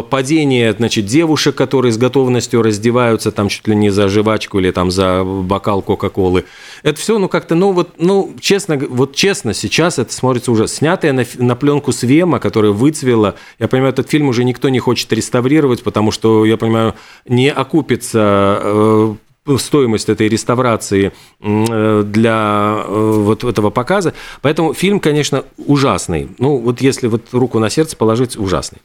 [0.10, 4.92] падение, значит, девушек, которые с готовностью раздеваются там чуть ли не за жвачку или там
[4.92, 6.46] за бокал Кока-Колы.
[6.84, 11.14] Это все, ну, как-то, ну, вот, ну, честно, вот честно, сейчас это смотрится уже снятое
[11.14, 13.36] на, на пленку Свема, которая выцвела.
[13.60, 16.96] Я понимаю, этот фильм уже никто не хочет реставрировать, потому что, я понимаю,
[17.28, 19.16] не окупится э,
[19.58, 24.14] стоимость этой реставрации э, для э, вот этого показа.
[24.42, 26.30] Поэтому фильм, конечно, ужасный.
[26.40, 28.80] Ну, вот если вот руку на сердце положить, ужасный.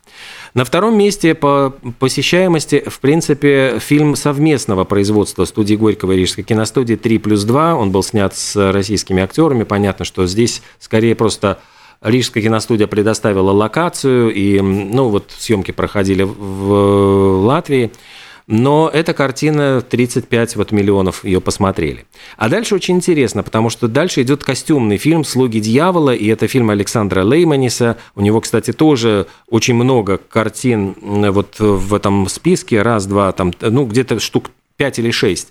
[0.54, 6.96] На втором месте по посещаемости, в принципе, фильм совместного производства студии Горького и Рижской киностудии
[6.96, 7.74] «3 плюс 2».
[7.74, 9.64] Он был снят с российскими актерами.
[9.64, 11.58] Понятно, что здесь скорее просто
[12.02, 17.92] Рижская киностудия предоставила локацию, и ну, вот съемки проходили в Латвии.
[18.46, 22.06] Но эта картина 35 вот миллионов ее посмотрели.
[22.36, 26.70] А дальше очень интересно, потому что дальше идет костюмный фильм «Слуги дьявола», и это фильм
[26.70, 27.98] Александра Лейманиса.
[28.16, 32.82] У него, кстати, тоже очень много картин вот в этом списке.
[32.82, 35.48] Раз, два, там, ну, где-то штук 5 или 6.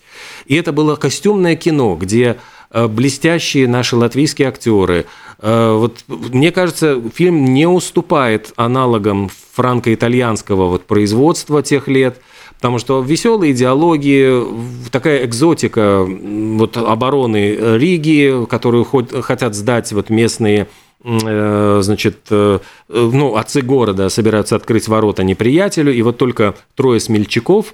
[0.47, 2.37] И это было костюмное кино, где
[2.71, 5.05] э, блестящие наши латвийские актеры.
[5.39, 12.19] Э, вот, мне кажется, фильм не уступает аналогам франко-итальянского вот производства тех лет–
[12.61, 14.45] Потому что веселые диалоги,
[14.91, 20.67] такая экзотика вот, обороны Риги, которую хотят сдать вот местные
[21.03, 27.73] э, значит, э, ну, отцы города собираются открыть ворота неприятелю, и вот только трое смельчаков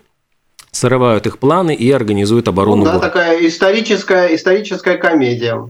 [0.72, 3.08] срывают их планы и организуют оборону ну, да, города.
[3.08, 5.70] такая историческая, историческая комедия.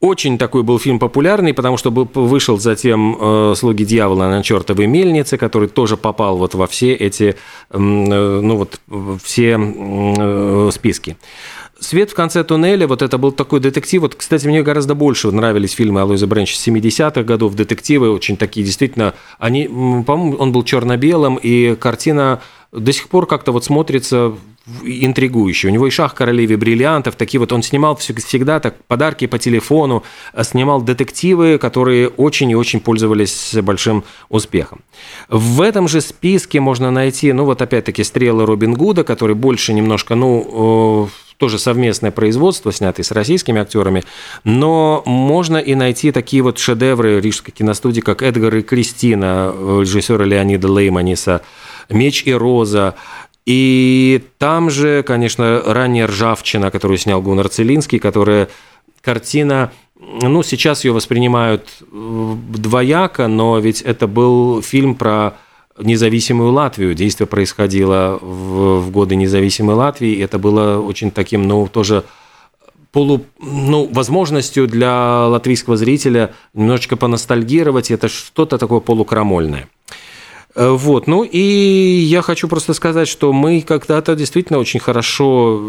[0.00, 5.38] Очень такой был фильм популярный, потому что вышел затем э, «Слуги дьявола» на чертовой мельнице,
[5.38, 7.36] который тоже попал вот во все эти,
[7.70, 8.80] э, ну вот,
[9.22, 11.16] все э, списки.
[11.80, 14.02] свет в конце туннеля, вот это был такой детектив.
[14.02, 19.14] Вот, кстати, мне гораздо больше нравились фильмы Алоиза Бренч 70-х годов, детективы очень такие, действительно,
[19.38, 24.34] они, по-моему, он был черно-белым, и картина до сих пор как-то вот смотрится
[24.82, 25.68] интригующий.
[25.68, 30.02] У него и «Шах королеве бриллиантов», такие вот он снимал всегда так подарки по телефону,
[30.32, 34.80] а снимал детективы, которые очень и очень пользовались большим успехом.
[35.28, 40.14] В этом же списке можно найти, ну вот опять-таки «Стрелы Робин Гуда», который больше немножко,
[40.14, 44.04] ну, тоже совместное производство, снятое с российскими актерами,
[44.44, 50.72] но можно и найти такие вот шедевры рижской киностудии, как «Эдгар и Кристина» режиссера Леонида
[50.72, 51.42] Лейманиса,
[51.90, 52.94] «Меч и роза»,
[53.46, 58.48] и там же, конечно, ранняя ржавчина, которую снял Гуннар Целинский, которая
[59.02, 65.34] картина, ну, сейчас ее воспринимают э, двояко, но ведь это был фильм про
[65.78, 66.94] независимую Латвию.
[66.94, 72.04] Действие происходило в, в годы независимой Латвии, и это было очень таким, ну, тоже
[72.92, 79.68] полу, ну, возможностью для латвийского зрителя немножечко поностальгировать, это что-то такое полукрамольное.
[80.54, 85.60] Э, вот, ну и я хочу просто сказать, что мы когда-то действительно очень хорошо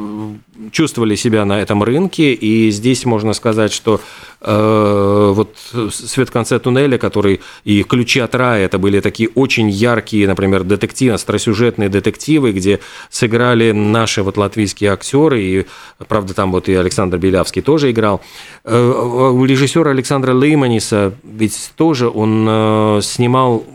[0.71, 3.99] чувствовали себя на этом рынке, и здесь можно сказать, что
[4.41, 5.55] э, вот
[5.91, 10.63] свет в конце туннеля, который и ключи от рая, это были такие очень яркие, например,
[10.63, 15.65] детективы, остросюжетные детективы, где сыграли наши вот латвийские актеры, и,
[16.07, 18.21] правда, там вот и Александр Белявский тоже играл.
[18.63, 23.65] Э, режиссера Александра Лейманиса ведь тоже он э, снимал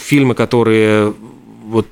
[0.00, 1.86] фильмы, которые вот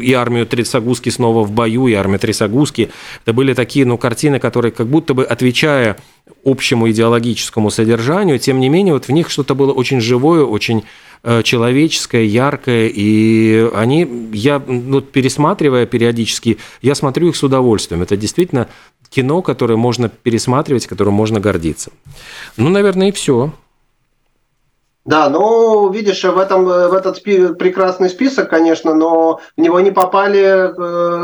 [0.00, 2.90] и армию Трисагуски снова в бою, и армия Трисагуски.
[3.24, 5.98] Это были такие ну, картины, которые как будто бы отвечая
[6.44, 10.84] общему идеологическому содержанию, тем не менее вот в них что-то было очень живое, очень
[11.24, 18.02] э, человеческое, яркое, и они, я вот пересматривая периодически, я смотрю их с удовольствием.
[18.02, 18.68] Это действительно
[19.10, 21.90] кино, которое можно пересматривать, которым можно гордиться.
[22.56, 23.52] Ну, наверное, и все.
[25.04, 29.90] Да, ну, видишь, в, этом, в этот спи- прекрасный список, конечно, но в него не
[29.90, 30.70] попали,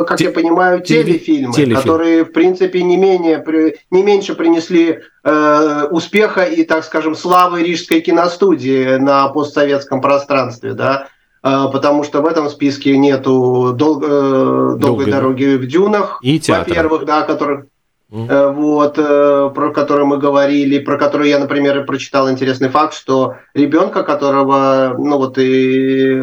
[0.00, 1.76] э, как Те- я понимаю, телефильмы, телефильм.
[1.76, 3.44] которые, в принципе, не, менее,
[3.92, 11.06] не меньше принесли э, успеха и, так скажем, славы рижской киностудии на постсоветском пространстве, да,
[11.44, 16.40] э, потому что в этом списке нету дол- э, долгой, долгой дороги в дюнах, и
[16.48, 17.64] во-первых, да, который
[18.10, 23.36] Э, вот, э, про который мы говорили, про который я, например, прочитал интересный факт, что
[23.52, 26.22] ребенка, которого, ну вот и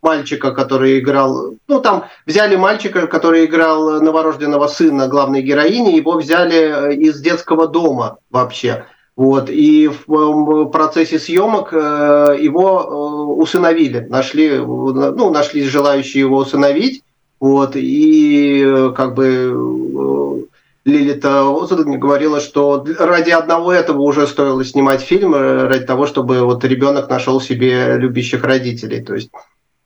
[0.00, 6.56] мальчика, который играл, ну там взяли мальчика, который играл новорожденного сына главной героини, его взяли
[6.56, 8.86] э, из детского дома вообще.
[9.14, 17.02] Вот, и в процессе съемок его усыновили, нашли, ну, нашлись желающие его усыновить,
[17.40, 20.46] вот, и как бы
[20.86, 26.42] Лилита Озрудни говорила, что ради одного этого уже стоило снимать фильм, э, ради того, чтобы
[26.42, 29.02] вот ребенок нашел себе любящих родителей.
[29.02, 29.30] То есть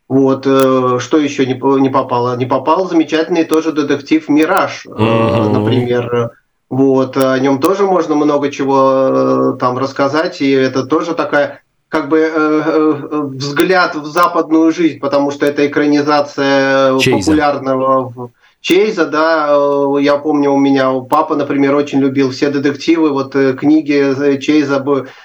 [0.09, 2.37] вот э, что еще не, не попало?
[2.37, 5.49] Не попал замечательный тоже детектив Мираж, mm-hmm.
[5.49, 6.33] например.
[6.69, 12.19] Вот о нем тоже можно много чего там рассказать, и это тоже такая как бы
[12.19, 12.93] э,
[13.33, 17.31] взгляд в западную жизнь, потому что это экранизация Чейза.
[17.31, 18.31] популярного
[18.61, 23.55] Чейза, да, э, я помню, у меня папа, например, очень любил все детективы, вот э,
[23.55, 24.85] книги э, Чейза,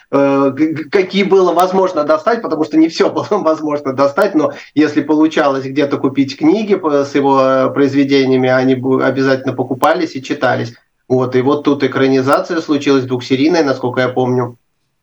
[0.10, 5.98] какие было возможно достать, потому что не все было возможно достать, но если получалось где-то
[5.98, 10.74] купить книги с его произведениями, они обязательно покупались и читались.
[11.10, 14.58] Вот, и вот тут экранизация случилась двухсерийная, насколько я помню.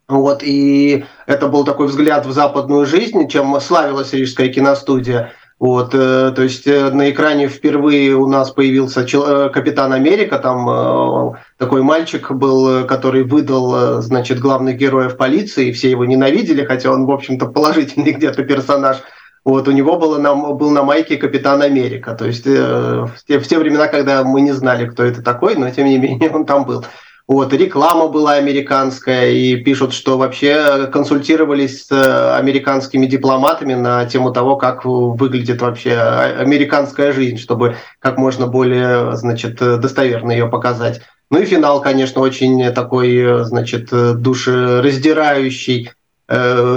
[0.08, 5.32] Вот, и это был такой взгляд в западную жизнь, чем славилась Рижская киностудия.
[5.62, 11.36] Вот, э, то есть э, на экране впервые у нас появился э, Капитан Америка, там
[11.56, 17.12] такой мальчик был, который выдал, значит, главных героев полиции, все его ненавидели, хотя он, в
[17.12, 18.96] общем-то, положительный где-то персонаж.
[19.44, 23.46] Вот, у него было на, был на майке Капитан Америка, то есть в, те, в
[23.46, 26.64] те времена, когда мы не знали, кто это такой, но тем не менее он там
[26.64, 26.84] был.
[27.32, 34.32] Вот, реклама была американская, и пишут, что вообще консультировались с э, американскими дипломатами на тему
[34.34, 41.00] того, как выглядит вообще американская жизнь, чтобы как можно более, значит, достоверно ее показать.
[41.30, 46.01] Ну и финал, конечно, очень такой, значит, душераздирающий, Э,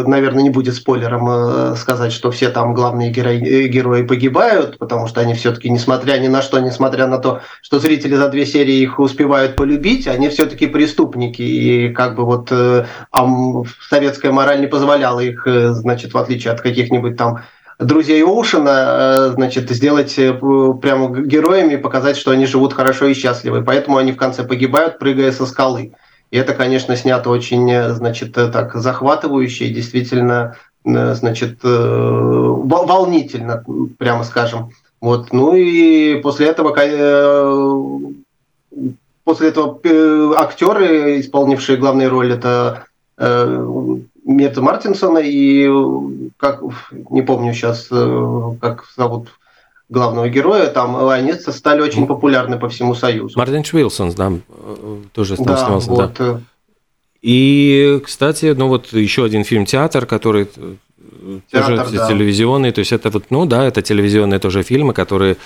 [0.05, 5.07] наверное, не будет спойлером э, сказать, что все там главные герои, э, герои погибают, потому
[5.07, 8.75] что они все-таки, несмотря ни на что, несмотря на то, что зрители за две серии
[8.75, 13.27] их успевают полюбить, они все-таки преступники, и как бы вот а
[13.89, 17.41] советская мораль не позволяла их, значит, в отличие от каких-нибудь там
[17.79, 23.63] друзей Оушена, значит, сделать прямо героями и показать, что они живут хорошо и счастливы.
[23.63, 25.93] Поэтому они в конце погибают, прыгая со скалы.
[26.31, 33.63] И это, конечно, снято очень, значит, так захватывающе и действительно, значит, волнительно,
[33.97, 34.71] прямо скажем.
[34.99, 36.71] Вот, ну и после этого
[39.25, 42.85] после этого э, актеры, исполнившие главные роли, это
[43.17, 43.87] э,
[44.23, 45.69] Мета Мартинсона и
[46.37, 46.61] как
[47.09, 49.29] не помню сейчас, э, как зовут
[49.89, 53.37] главного героя, там они стали очень популярны по всему Союзу.
[53.37, 54.33] Мартин Уилсон, да,
[55.13, 56.13] тоже там да, снялся, вот.
[56.17, 56.41] да.
[57.21, 60.47] И, кстати, ну вот еще один фильм «Театр», который
[61.51, 62.07] Театр, тоже да.
[62.07, 65.37] телевизионный, то есть это вот, ну да, это телевизионные тоже фильмы, которые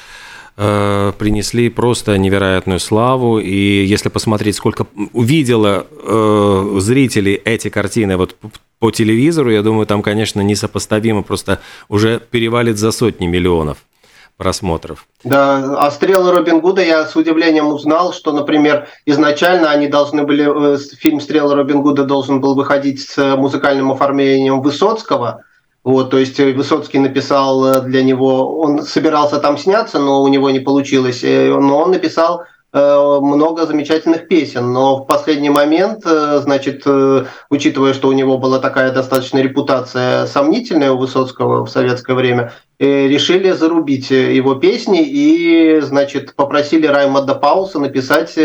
[0.62, 3.40] Э, принесли просто невероятную славу.
[3.40, 8.36] И если посмотреть, сколько увидела э, зрителей эти картины вот
[8.78, 13.78] по телевизору, я думаю, там, конечно, несопоставимо, просто уже перевалит за сотни миллионов
[14.40, 15.06] просмотров.
[15.26, 20.76] Да, а стрелы Робин Гуда я с удивлением узнал, что, например, изначально они должны были,
[20.76, 25.44] э, фильм «Стрелы Робин Гуда» должен был выходить с музыкальным оформлением Высоцкого,
[25.84, 30.28] вот, то есть э, Высоцкий написал э, для него, он собирался там сняться, но у
[30.30, 36.86] него не получилось, но он написал много замечательных песен, но в последний момент, значит,
[37.50, 43.52] учитывая, что у него была такая достаточно репутация сомнительная у Высоцкого в советское время, решили
[43.52, 48.38] зарубить его песни и, значит, попросили Раймонда Пауса написать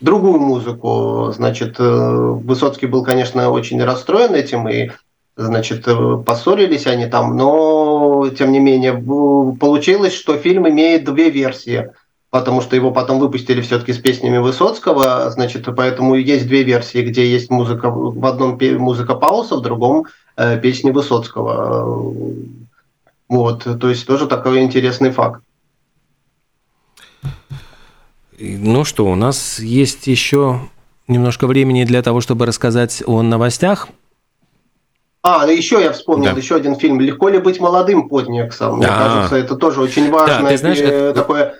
[0.00, 1.32] другую музыку.
[1.34, 4.90] Значит, Высоцкий был, конечно, очень расстроен этим и
[5.36, 11.90] значит, э, поссорились они там, но, тем не менее, получилось, что фильм имеет две версии,
[12.36, 17.26] потому что его потом выпустили все-таки с песнями Высоцкого, значит, поэтому есть две версии, где
[17.26, 20.04] есть музыка, в одном музыка Пауса, в другом
[20.36, 22.04] э, песни Высоцкого.
[23.26, 25.40] Вот, то есть тоже такой интересный факт.
[28.38, 30.60] Ну что, у нас есть еще
[31.08, 33.88] немножко времени для того, чтобы рассказать о новостях.
[35.22, 36.36] А, еще я вспомнил да.
[36.38, 37.00] еще один фильм.
[37.00, 38.76] Легко ли быть молодым под Нексом?
[38.76, 38.98] Мне А-а-а.
[38.98, 41.14] кажется, это тоже очень важное да, ты знаешь, это...
[41.14, 41.54] такое.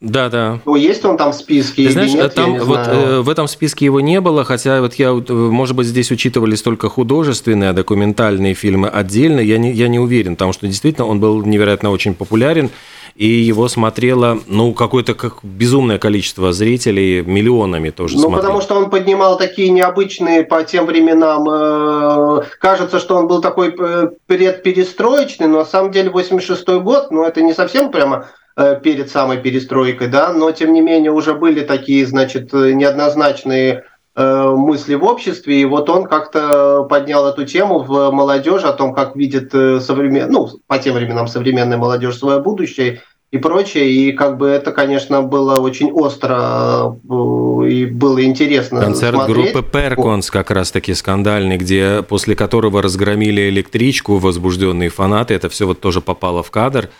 [0.00, 0.60] Да, да.
[0.64, 1.86] Ну, есть он там в списке?
[1.86, 5.12] Ты знаешь, нет, там вот э, в этом списке его не было, хотя вот я,
[5.12, 9.40] может быть, здесь учитывались только художественные, а документальные фильмы отдельно.
[9.40, 12.70] Я не, я не уверен, потому что действительно он был невероятно очень популярен
[13.14, 18.40] и его смотрело, ну, какое-то как безумное количество зрителей, миллионами тоже Ну, смотрели.
[18.40, 23.74] потому что он поднимал такие необычные по тем временам, э, кажется, что он был такой
[23.78, 28.41] э, предперестроечный, но на самом деле 86 год, ну, это не совсем прямо э,
[28.82, 33.84] перед самой перестройкой, да, но тем не менее уже были такие, значит, неоднозначные
[34.14, 38.92] Э, мысли в обществе, и вот он как-то поднял эту тему в молодежи о том,
[38.92, 40.30] как видит э, современ...
[40.30, 45.22] ну, по тем временам современная молодежь свое будущее и прочее, и как бы это, конечно,
[45.22, 49.54] было очень остро э, и было интересно Концерт смотреть.
[49.54, 55.80] группы Перконс как раз-таки скандальный, где после которого разгромили электричку возбужденные фанаты, это все вот
[55.80, 56.90] тоже попало в кадр.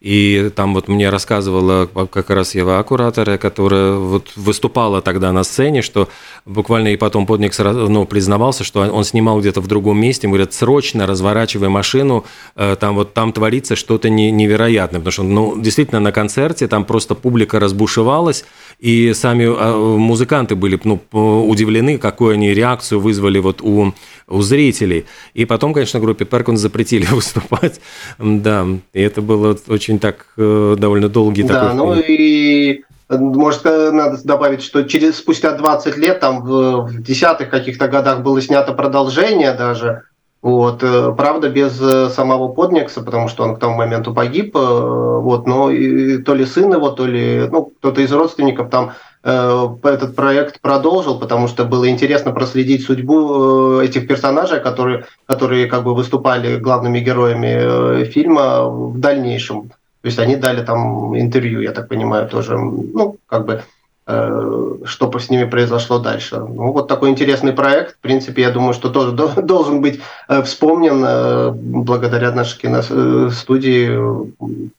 [0.00, 5.82] И там вот мне рассказывала как раз Ева Аккуратора, которая вот выступала тогда на сцене,
[5.82, 6.08] что
[6.46, 11.06] буквально и потом подник ну, признавался, что он снимал где-то в другом месте, говорят, срочно
[11.06, 16.68] разворачивай машину, э, там вот там творится что-то невероятное, потому что ну, действительно на концерте
[16.68, 18.44] там просто публика разбушевалась,
[18.78, 23.92] и сами а, музыканты были ну, удивлены, какую они реакцию вызвали вот у,
[24.28, 25.06] у зрителей.
[25.34, 27.80] И потом, конечно, группе Перкон запретили выступать,
[28.18, 34.18] да, и это было очень так э, довольно долгий да, такой ну и может, надо
[34.22, 39.54] добавить, что через спустя 20 лет, там в, в десятых каких-то годах было снято продолжение
[39.54, 40.02] даже,
[40.42, 45.46] вот, э, правда, без э, самого Подникса, потому что он к тому моменту погиб, вот,
[45.46, 50.60] но и, то ли сын его, то ли, ну, кто-то из родственников там этот проект
[50.60, 57.00] продолжил, потому что было интересно проследить судьбу этих персонажей, которые, которые как бы выступали главными
[57.00, 59.70] героями фильма в дальнейшем.
[60.00, 63.62] То есть они дали там интервью, я так понимаю, тоже, ну, как бы,
[64.06, 66.38] э, что с ними произошло дальше.
[66.38, 67.96] Ну, вот такой интересный проект.
[67.96, 74.24] В принципе, я думаю, что тоже должен быть э, вспомнен э, благодаря нашей киностудии э,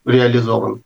[0.06, 0.82] реализован.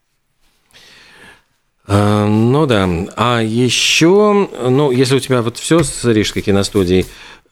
[1.88, 2.90] Э, ну да.
[3.16, 7.06] А еще, ну, если у тебя вот все с Рижской киностудией,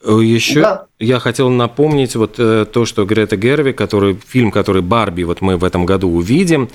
[0.04, 0.86] Э, Еще да.
[0.98, 5.56] я хотел напомнить вот э, то, что Грета Герви, который, фильм, который «Барби» вот мы
[5.56, 6.68] в этом году увидим,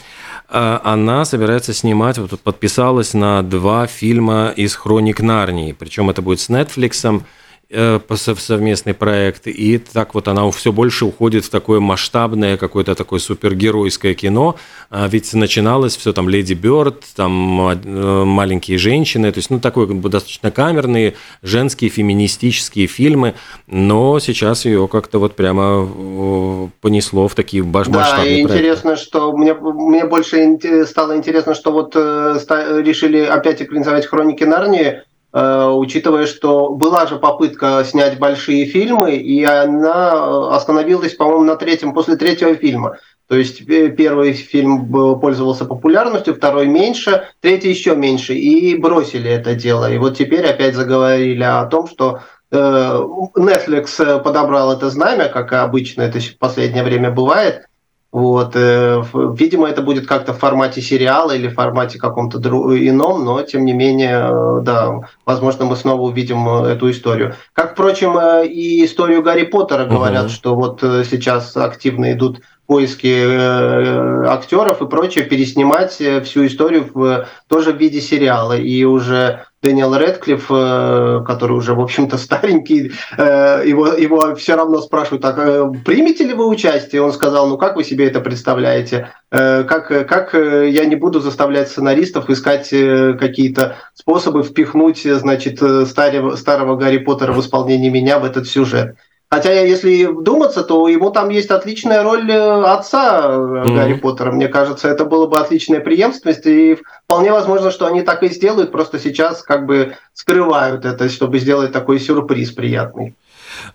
[0.49, 6.47] она собирается снимать, вот подписалась на два фильма из «Хроник Нарнии», причем это будет с
[6.49, 7.25] э,
[7.69, 14.13] совместный проект, и так вот она все больше уходит в такое масштабное, какое-то такое супергеройское
[14.13, 14.55] кино,
[14.89, 19.87] а ведь начиналось все там «Леди Бёрд», там э, «Маленькие женщины», то есть, ну, такой
[19.87, 23.33] достаточно камерные, женские, феминистические фильмы,
[23.67, 28.53] но сейчас ее как-то вот прямо понесло в такие масштабные Да, и проекты.
[28.53, 32.39] интересно, что мне, мне больше стало интересно, что вот э,
[32.81, 39.43] решили опять экранизовать «Хроники Нарнии», Э, учитывая, что была же попытка снять большие фильмы, и
[39.43, 42.97] она э, остановилась, по-моему, на третьем, после третьего фильма.
[43.27, 49.53] То есть э, первый фильм пользовался популярностью, второй меньше, третий еще меньше, и бросили это
[49.53, 49.91] дело.
[49.91, 56.21] И вот теперь опять заговорили о том, что Netflix подобрал это знамя, как обычно это
[56.21, 57.67] в последнее время бывает,
[58.11, 59.03] вот, э,
[59.35, 63.73] видимо, это будет как-то в формате сериала или в формате каком-то ином, но тем не
[63.73, 67.35] менее, э, да, возможно, мы снова увидим э, эту историю.
[67.51, 70.31] Как, впрочем, и историю Гарри Поттера говорят, угу.
[70.31, 77.77] что вот сейчас активно идут поиски актеров и прочее, переснимать всю историю в, тоже в
[77.77, 78.57] виде сериала.
[78.57, 84.81] И уже Дэниел Редклифф, э, который уже, в общем-то, старенький, э, его, его все равно
[84.81, 87.01] спрашивают, так, э, примете ли вы участие?
[87.01, 89.11] Он сказал, ну как вы себе это представляете?
[89.29, 96.99] Как, как я не буду заставлять сценаристов искать какие-то способы впихнуть, значит, старого, старого Гарри
[96.99, 98.95] Поттера в исполнении меня в этот сюжет?
[99.29, 103.75] Хотя, если вдуматься, то ему там есть отличная роль э, отца mm-hmm.
[103.75, 104.31] Гарри Поттера.
[104.31, 108.71] Мне кажется, это было бы отличная преемственность, и вполне возможно, что они так и сделают,
[108.71, 113.15] просто сейчас как бы скрывают это, чтобы сделать такой сюрприз приятный.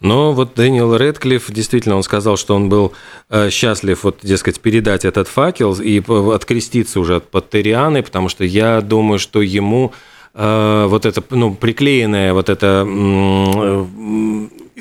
[0.01, 2.93] Но вот Дэниел Редклифф, действительно, он сказал, что он был
[3.29, 8.81] э, счастлив, вот, дескать, передать этот факел и откреститься уже от Паттерианы, потому что я
[8.81, 9.93] думаю, что ему
[10.35, 12.87] вот это, ну, приклеенное вот это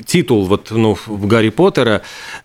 [0.06, 2.02] титул вот, ну, Гарри Поттера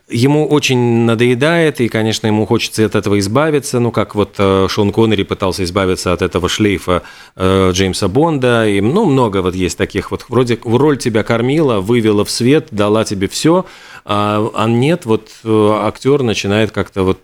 [0.10, 4.91] ему очень надоедает, и, конечно, ему хочется от этого избавиться, ну, как вот э, Шон
[4.91, 7.03] Коннери пытался избавиться от этого шлейфа
[7.36, 12.24] э, Джеймса Бонда, и, ну, много вот есть таких вот, вроде роль тебя кормила, вывела
[12.24, 13.66] в свет, дала тебе все,
[14.05, 17.20] а, а нет, вот э, актер начинает как-то вот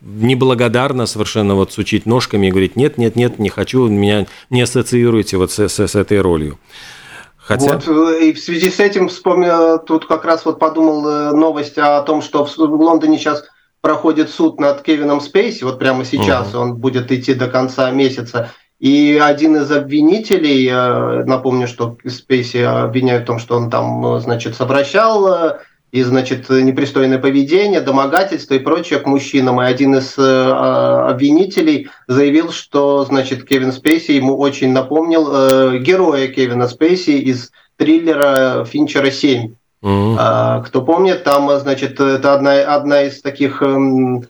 [0.00, 5.36] неблагодарно совершенно вот сучить ножками и говорить, нет, нет, нет, не хочу, меня не ассоциируйте
[5.36, 6.58] вот с, с, с этой ролью.
[7.46, 7.74] Хотя...
[7.74, 11.76] Вот, э, и в связи с этим вспомнил, тут как раз вот подумал э, новость
[11.76, 13.44] о том, что в Лондоне сейчас
[13.82, 16.58] проходит суд над Кевином Спейси, вот прямо сейчас uh-huh.
[16.58, 18.50] он будет идти до конца месяца.
[18.80, 24.56] И один из обвинителей, э, напомню, что Спейси обвиняют в том, что он там, значит,
[24.56, 25.58] совращал
[25.94, 29.62] и, значит, непристойное поведение, домогательство и прочее к мужчинам.
[29.62, 35.78] И один из э, а, обвинителей заявил, что, значит, Кевин Спейси ему очень напомнил э,
[35.78, 39.54] героя Кевина Спейси из триллера Финчера 7.
[39.84, 40.16] Mm-hmm.
[40.18, 44.24] А, кто помнит, там, значит, это одна, одна из таких эм,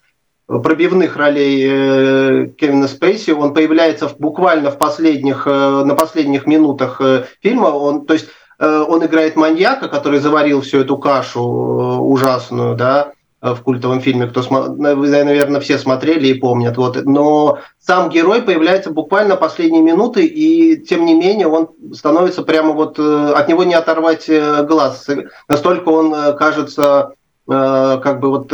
[0.47, 3.31] пробивных ролей э, Кевина Спейси.
[3.31, 7.69] Он появляется в, буквально в последних, э, на последних минутах э, фильма.
[7.69, 13.13] Он, то есть Э, он играет маньяка, который заварил всю эту кашу э, ужасную, да,
[13.43, 16.77] э, в культовом фильме, кто, наверное, все смотрели и помнят.
[16.77, 17.05] Вот.
[17.05, 22.99] Но сам герой появляется буквально последние минуты, и тем не менее он становится прямо вот...
[22.99, 24.29] От него не оторвать
[24.67, 25.09] глаз.
[25.49, 27.13] Настолько он кажется
[27.47, 28.53] как бы вот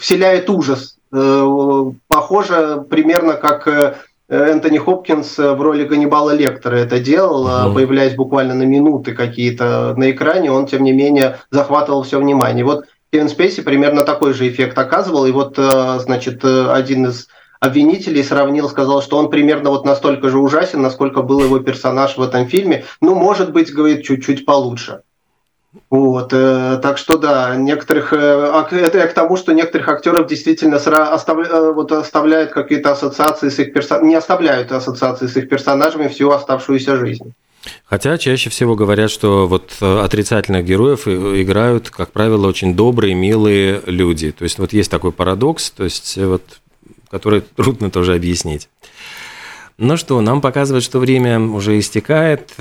[0.00, 0.96] вселяет ужас.
[2.08, 3.98] Похоже примерно как
[4.32, 10.10] Энтони Хопкинс в роли Ганнибала Лектора это делал, mm появляясь буквально на минуты какие-то на
[10.10, 12.64] экране, он, тем не менее, захватывал все внимание.
[12.64, 17.28] Вот Кевин Спейси примерно такой же эффект оказывал, и вот, э, значит, э, один из
[17.60, 22.22] обвинителей сравнил, сказал, что он примерно вот настолько же ужасен, насколько был его персонаж в
[22.22, 22.84] этом фильме.
[23.02, 25.02] Ну, может быть, говорит, чуть-чуть получше.
[25.88, 30.76] Вот, э, так что да, некоторых э, это я к тому, что некоторых актеров действительно
[30.76, 36.08] оставля, э, вот оставляют какие-то ассоциации с их персонажами, не оставляют ассоциации с их персонажами
[36.08, 37.32] всю оставшуюся жизнь.
[37.86, 44.32] Хотя чаще всего говорят, что вот отрицательных героев играют, как правило, очень добрые, милые люди.
[44.32, 46.42] То есть вот есть такой парадокс, то есть вот,
[47.10, 48.68] который трудно тоже объяснить.
[49.78, 52.52] Ну что, нам показывает, что время уже истекает.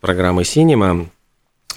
[0.00, 1.08] Программы «Синема».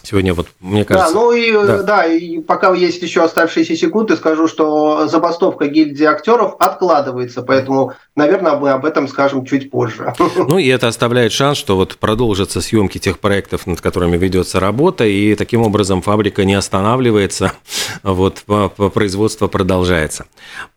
[0.07, 1.13] Сегодня вот, мне кажется...
[1.13, 1.83] Да, ну и, да.
[1.83, 8.55] да, и пока есть еще оставшиеся секунды, скажу, что забастовка гильдии актеров откладывается, поэтому, наверное,
[8.55, 10.13] мы об этом скажем чуть позже.
[10.37, 15.03] Ну и это оставляет шанс, что вот продолжатся съемки тех проектов, над которыми ведется работа,
[15.03, 17.51] и таким образом фабрика не останавливается,
[18.03, 18.45] вот
[18.93, 20.25] производство продолжается.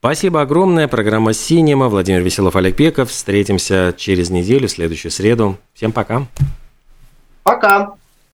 [0.00, 0.88] Спасибо огромное.
[0.88, 1.88] Программа «Синема».
[1.88, 3.10] Владимир Веселов, Олег Пеков.
[3.10, 5.56] Встретимся через неделю, в следующую среду.
[5.72, 6.26] Всем пока.
[7.44, 7.94] Пока.